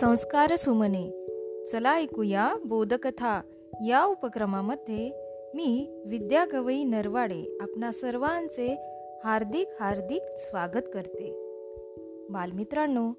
[0.00, 1.10] संस्कार सुमने.
[1.72, 3.40] चला ऐकूया बोधकथा.
[3.86, 5.10] या उपक्रमामध्ये
[5.54, 8.76] मी विद्या गवई नरवाडे आपणा सर्वांचे
[9.24, 11.30] हार्दिक हार्दिक स्वागत करते.
[12.30, 13.12] बालमित्रांनो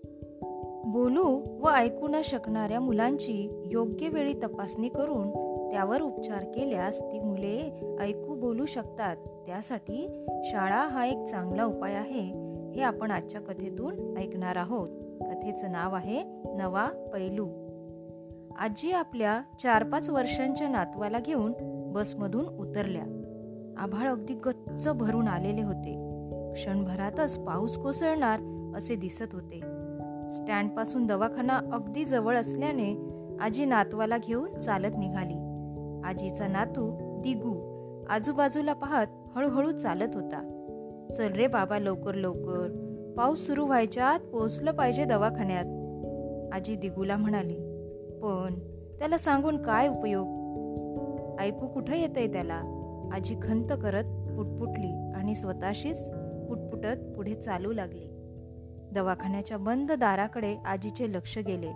[0.85, 5.29] बोलू व ऐकू न शकणाऱ्या मुलांची योग्य वेळी तपासणी करून
[5.71, 9.15] त्यावर उपचार केल्यास ती मुले ऐकू बोलू शकतात.
[9.17, 14.87] त्यासाठी शाळा हा एक चांगला उपाय आहे हे आपण आजच्या कथेतून ऐकणार आहोत.
[15.21, 16.23] कथेचं नाव आहे
[16.55, 17.47] नवा पैलू.
[18.59, 21.53] आजी आपल्या चार पाच वर्षांच्या नातवाला घेऊन
[21.93, 23.03] बसमधून उतरल्या.
[23.77, 26.07] आभाळ अगदी गच्च भरून आलेले होते.
[26.53, 28.39] क्षणभरातच पाऊस कोसळणार
[28.77, 29.61] असे दिसत होते.
[30.31, 33.07] स्टँडपासून दवाखाना अगदी जवळ असल्याने
[33.41, 35.43] आजी नातवाला घेऊन चालत निघाली.
[36.05, 37.77] आजीचा नातू दिगू
[38.09, 40.53] आजूबाजूला पाहत हळूहळू चालत होता.
[41.17, 42.86] चल रे बाबा लवकर लवकर.
[43.17, 45.65] पाऊस सुरू व्हायच्या आत पोचलं पाहिजे दवाखान्यात.
[46.53, 47.55] आजी दिगूला म्हणाली
[48.23, 48.59] पण
[48.99, 50.27] त्याला सांगून काय उपयोग?
[51.39, 52.61] ऐकू कुठं येतंय त्याला?
[53.13, 56.09] आजी खंत करत पुटपुटली आणि स्वतःशीच
[56.49, 58.07] पुटपुटत पुढे चालू लागली.
[58.93, 61.69] दवाखान्याच्या बंद दाराकडे आजीचे लक्ष गेले.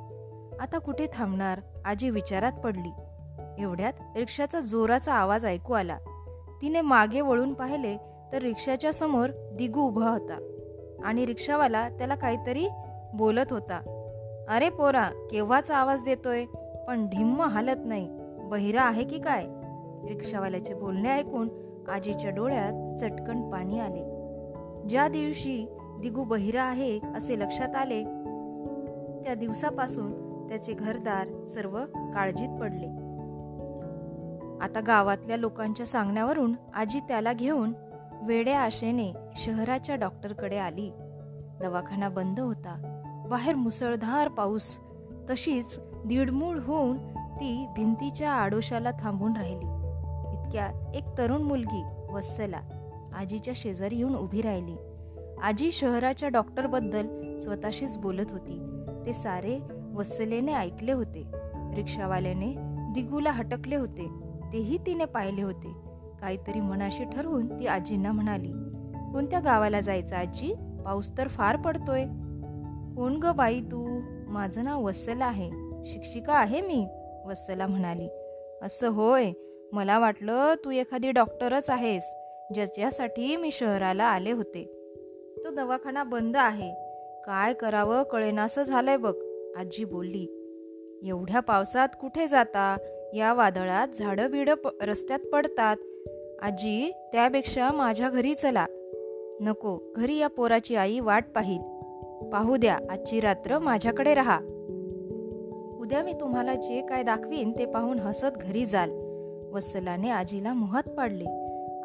[0.60, 1.62] आता कुठे थांबणार?
[1.86, 2.92] आजी विचारात पडली.
[3.64, 5.98] एवढ्यात रिक्षाचा जोराचा आवाज ऐकू आला.
[6.62, 7.98] तिने मागे वळून पाहिले
[8.32, 10.48] तर रिक्षाच्या समोर दिगू उभा होता.
[11.04, 12.68] आणि रिक्षावाला त्याला काहीतरी
[13.14, 13.82] बोलत होता.
[14.50, 16.46] अरे पोरा केव्हाचा आवाज देतोय?
[16.88, 18.08] पण ढिम्म हालत नाही.
[18.40, 19.46] बहिरा आहे की काय?
[20.10, 21.50] रिक्षावाल्याचे बोलणे ऐकून
[21.90, 24.04] आजीच्या डोळ्यात चटकन पाणी आले.
[24.90, 25.68] ज्या दिवशी
[26.02, 28.04] दिगू बहिरा आहे असे लक्षात आले
[29.24, 32.88] त्या दिवसापासून त्याचे घरदार सर्व काळजीत पडले.
[34.62, 37.74] आता गावातल्या लोकांच्या सांगण्यावरून आजी त्याला घेऊन
[38.22, 40.92] वेड्या आशेने शहराच्या डॉक्टरकडे आली.
[41.62, 42.98] दवाखाना बंद होता.
[43.30, 44.80] बाहेर मुसळधार पाऊस.
[45.30, 49.66] तशीच दीडमूळ होऊन ती भिंतीच्या आडोशाला थांबून राहिली.
[50.34, 52.60] इतक्यात एक तरुण मुलगी वत्सला
[53.16, 54.76] आजीच्या शेजारी येऊन उभी राहिली.
[55.44, 58.84] आजी शहराच्या डॉक्टरबद्दल स्वतःशीच बोलत होती.
[59.06, 59.60] ते सारे
[59.94, 61.26] वत्सलेने ऐकले होते.
[61.76, 62.56] रिक्षावाल्याने
[62.94, 64.10] दिगूला हटकले होते.
[64.54, 65.91] तेही तिने पाहिले होते.
[66.22, 68.52] काहीतरी मनाशी ठरवून ती आजींना म्हणाली
[69.14, 70.54] कोणत्या गावाला जायचं आजी?
[70.86, 72.04] पाऊस तर फार पडतोय.
[72.96, 74.00] कोण ग बाई तू?
[74.28, 75.52] माझं नाव वत्सला आहे.
[75.86, 76.88] शिक्षिका आहे मी
[77.26, 78.10] वत्सला म्हणाली.
[78.62, 79.32] असं होय.
[79.72, 82.04] मला वाटलं तू एखादी डॉक्टरच आहेस
[82.54, 84.64] ज्याच्यासाठी मी शहराला आले होते.
[85.38, 86.74] तो दवाखाना बंद आहे.
[87.26, 89.16] काय करावं कळेनासं झालंय बघ
[89.58, 90.28] आजी बोलली.
[91.04, 92.78] एवढ्या पावसात कुठे जाता?
[93.14, 95.78] या वादळात झाडं बिडं रस्त्यात पडतात.
[96.44, 98.66] आजी त्यापेक्षा माझ्या घरी चला.
[99.42, 101.62] नको घरी या पोराची आई वाट पाहिल.
[102.30, 104.40] पाहू द्या आजची रात्र माझ्याकडे राहा.
[105.80, 108.92] उद्या मी तुम्हाला जे काय दाखवीन ते पाहून हसत घरी जाल.
[109.54, 111.26] वत्सलाने आजीला मोहात पाडले.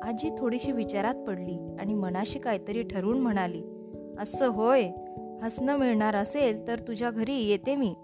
[0.03, 3.62] आजी थोडीशी विचारात पडली आणि मनाशी काहीतरी ठरवून म्हणाली
[4.19, 4.91] असं होय
[5.43, 7.94] हसणं मिळणार असेल तर तुझ्या घरी येते मी.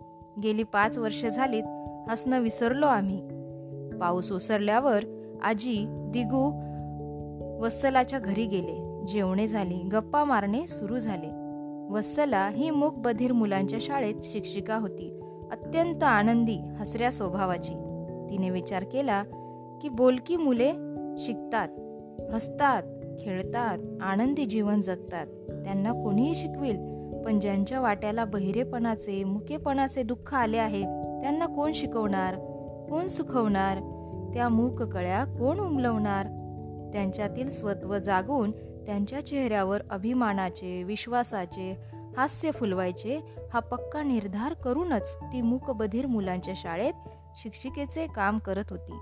[0.43, 1.65] गेली पाच वर्ष झालीत
[2.11, 3.23] हसणं विसरलो आम्ही.
[3.99, 5.05] पाऊस ओसरल्यावर
[5.43, 6.73] आजी दिगू
[7.63, 9.07] वत्सलाच्या घरी गेले.
[9.13, 9.75] जेवणे झाली.
[9.75, 11.29] गप्पा मारणे सुरू झाले.
[11.93, 15.21] वत्सला ही मूक बधीर मुलांच्या शाळेत शिक्षिका होती.
[15.51, 17.75] अत्यंत आनंदी हसऱ्या स्वभावाची.
[18.31, 19.23] तिने विचार केला
[19.83, 20.73] की बोलकी मुले
[21.19, 21.69] शिकतात
[22.33, 22.83] हसतात
[23.21, 25.27] खेळतात आनंदी जीवन जगतात.
[25.65, 26.77] त्यांना कोणीही शिकविल
[27.27, 30.83] पण ज्यांच्या वाट्याला बहिरेपणाचे मुकेपणाचे दुःख आले आहे
[31.21, 32.35] त्यांना कोण शिकवणार
[32.91, 33.79] कोण सुखवणार?
[34.35, 36.27] त्या मूक कळ्या कोण उमलवणार?
[36.93, 38.51] त्यांच्यातील स्वत्व जागून
[38.87, 41.77] त्यांच्या चेहऱ्यावर अभिमानाचे विश्वासाचे
[42.17, 43.21] हास्य फुलवायचे
[43.53, 46.93] हा पक्का निर्धार करूनच ती मूकबधीर मुलांच्या शाळेत
[47.37, 48.99] शिक्षिकेचे काम करत होती.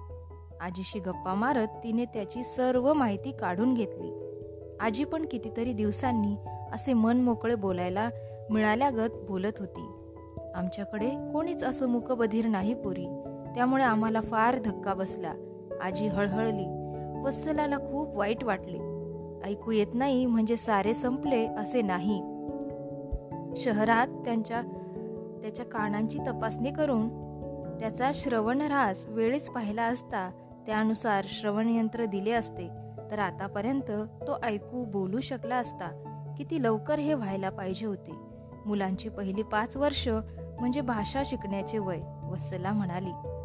[0.61, 4.37] आजीशी गप्पा मारत तिने त्याची सर्व माहिती काढून घेतली.
[4.81, 6.37] आजी पण कितीतरी दिवसांनी
[6.73, 8.09] असे मन मोकळे बोलायला
[8.51, 9.91] मिळाल्यागत बोलत होती.
[10.55, 13.07] आमच्याकडे कोणीच असं मुकबधीर नाही पुरी.
[13.55, 15.33] त्यामुळे आम्हाला फार धक्का बसला.
[15.83, 16.81] आजी हळहळली.
[17.23, 18.91] वत्सलाला खूप वाईट वाटले.
[19.45, 22.23] ऐकू येत नाही म्हणजे सारे संपले असे नाही.
[23.57, 24.63] शहरात त्यांच्या
[25.43, 27.09] त्याच्या कानांची तपासणी करून
[27.81, 30.31] त्याचा श्रवणऱ्हास वेळीच पाहिला असता
[30.67, 32.69] त्यानुसार श्रवणयंत्र दिले असते.
[33.11, 33.91] तर आतापर्यंत
[34.27, 36.05] तो ऐकू बोलू शकला असता
[36.39, 38.13] किती लवकर हे व्हायला पाहिजे होते.
[38.67, 40.09] मुलांची पहिली पाच वर्ष
[40.61, 42.01] म्हणजे भाषा शिकण्याचे वय
[42.31, 43.40] वत्सला म्हणाली.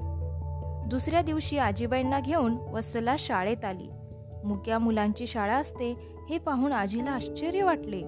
[0.86, 3.90] दुसऱ्या दिवशी आजीबाईंना घेऊन वत्सला शाळेत आली.
[4.46, 8.02] मुक्या मुलांची शाळा असते हे पाहून आजीला आश्चर्य वाटले.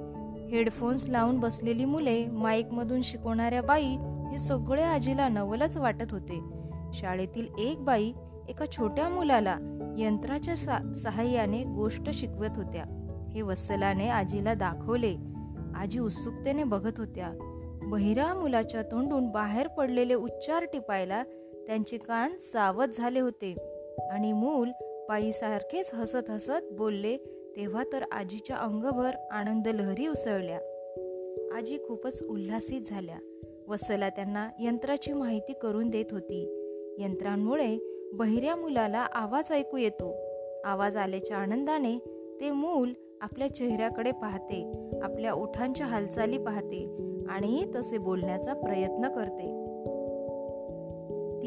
[0.51, 3.97] हेडफोन्स लावून बसलेली मुले माईकमधून शिकवणाऱ्या बाई
[4.31, 6.39] हे सगळे आजीला नवलच वाटत होते.
[6.93, 8.13] शाळेतील एक बाई
[8.49, 9.57] एका छोट्या मुलाला
[9.97, 12.83] यंत्राच्या सहाय्याने गोष्ट शिकवत होत्या.
[13.33, 15.17] हे वत्सलाने आजीला दाखवले.
[15.75, 17.29] आजी उत्सुकतेने बघत होत्या.
[17.83, 21.23] बहिरा मुलाच्या तोंडून बाहेर पडलेले उच्चार टिपायला
[21.67, 23.55] त्यांचे कान सावध झाले होते.
[24.11, 24.69] आणि मूल
[25.09, 27.17] पायीसारखेच हसत हसत बोलले
[27.57, 30.59] तेव्हा तर आजीच्या अंगभर आनंद लहरी उसळल्या.
[31.57, 33.17] आजी खूपच उल्हासित झाल्या.
[33.67, 36.63] वसला त्यांना यंत्राची माहिती करून देत होती.
[36.99, 37.77] यंत्रांमुळे
[38.13, 40.15] बहिऱ्या मुलाला आवाज ऐकू येतो.
[40.65, 41.97] आवाज आल्याच्या आनंदाने
[42.41, 46.97] ते मूल आपल्या चेहऱ्याकडे पाहते आपल्या ओठांच्या हालचाली पाहते
[47.29, 49.66] आणि तसे बोलण्याचा प्रयत्न करते.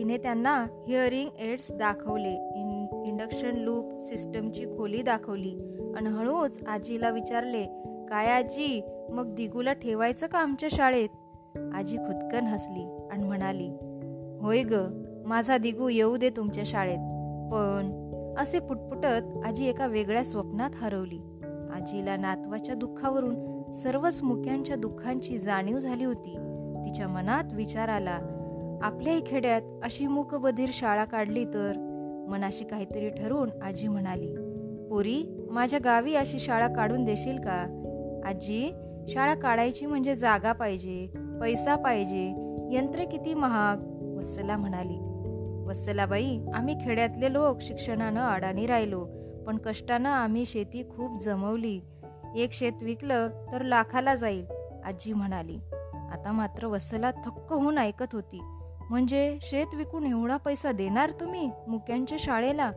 [0.01, 2.31] तिने त्यांना हिअरिंग एड्स दाखवले.
[2.31, 5.59] इन इंडक्शन लूप सिस्टमची खोली दाखवली.
[5.97, 7.67] आणि हळूच आजीला विचारले
[8.11, 11.09] काय आजी मग दिगूला ठेवायचं का आमच्या शाळेत?
[11.75, 13.69] आजी खुदकन हसली आणि म्हणाली
[14.41, 14.73] होय ग
[15.27, 16.99] माझा दिगू येऊ दे तुमच्या शाळेत.
[17.53, 21.19] पण असे पुटपुटत आजी एका वेगळ्या स्वप्नात हरवली.
[21.75, 26.37] आजीला नातवाच्या दुःखावरून सर्वच मुक्यांच्या दुःखांची जाणीव झाली होती.
[26.85, 28.19] तिच्या मनात विचार आला
[28.83, 31.73] आपल्याही खेड्यात अशी मूकबधीर शाळा काढली तर
[32.29, 34.35] मनाशी काहीतरी ठरवून आजी म्हणाली
[34.91, 37.77] पोरी माझ्या गावी अशी शाळा काढून देशील का?
[38.25, 38.73] आजी
[39.09, 42.27] शाळा काढायची म्हणजे जागा पाहिजे पैसा पाहिजे
[42.73, 43.77] यंत्र किती महाग
[44.17, 44.99] वत्सला म्हणाली.
[45.69, 49.05] वत्सलाबाई आम्ही खेड्यातले लोक शिक्षणानं अडाणी राहिलो
[49.47, 51.81] पण कष्टानं आम्ही शेती खूप जमवली.
[52.37, 54.45] एक शेत विकलं तर लाखाला जाईल
[54.85, 55.59] आजी म्हणाली.
[56.13, 58.41] आता मात्र वत्सला थक्क होऊन ऐकत होती.
[58.91, 62.71] म्हणजे शेत विकून एवढा पैसा देणार तुम्ही मुक्यांच्या शाळेला?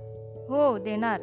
[0.49, 1.21] हो देणार.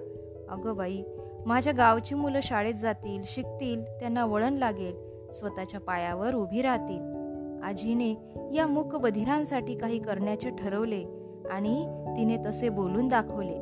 [0.51, 1.03] अगं बाई
[1.47, 4.97] माझ्या गावची मुलं शाळेत जातील शिकतील त्यांना वळण लागेल
[5.33, 7.01] स्वतःच्या पायावर उभी राहतील.
[7.65, 8.15] आजीने
[8.55, 11.05] या मूक बधिरांसाठी काही करण्याचे ठरवले
[11.51, 13.59] आणि तिने तसे बोलून दाखवले.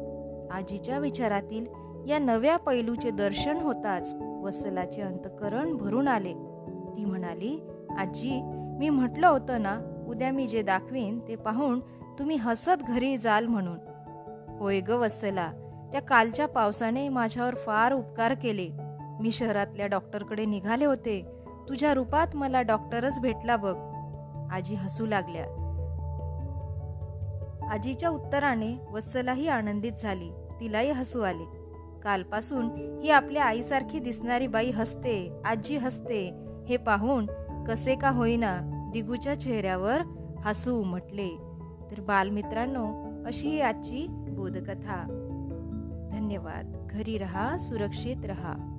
[0.51, 1.67] आजीच्या विचारातील
[2.11, 6.33] या नव्या पैलूचे दर्शन होताच वसलाचे अंतकरण भरून आले.
[6.97, 8.41] ती म्हणाली आजी
[8.79, 11.81] मी म्हटलं होतं ना उद्या मी जे दाखवीन ते पाहून
[12.19, 13.79] तुम्ही हसत घरी जाल म्हणून.
[14.59, 15.53] होय ग वत्सला
[15.93, 18.69] त्या कालच्या पावसाने माझ्यावर फार उपकार केले.
[19.21, 21.27] मी शहरातल्या डॉक्टरकडे निघाले होते.
[21.69, 23.77] तुझ्या रूपात मला डॉक्टरच भेटला बघ.
[24.53, 25.45] आजी हसू लागल्या.
[27.73, 30.31] आजीच्या उत्तराने वत्सलाही आनंदित झाली.
[30.61, 31.45] तिलाही हसू आले.
[32.03, 32.65] कालपासून
[33.03, 36.35] ही आपल्या आईसारखी दिसणारी बाई हसते आजी हसते
[36.69, 37.27] हे पाहून
[37.69, 38.78] कसे का होईना.
[38.99, 40.03] दिगूच्या चेहऱ्यावर
[40.45, 41.29] हसू उमटले.
[41.91, 42.87] तर बालमित्रांनो
[43.27, 45.05] अशी आजची बोधकथा.
[46.11, 46.89] धन्यवाद.
[46.91, 48.78] घरी रहा सुरक्षित रहा.